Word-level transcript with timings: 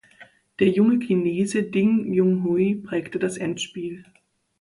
Der 0.57 0.67
junge 0.67 0.97
Chinese 0.97 1.61
Ding 1.61 2.11
Junhui 2.11 2.73
prägte 2.73 3.19
das 3.19 3.37
Endspiel. 3.37 4.03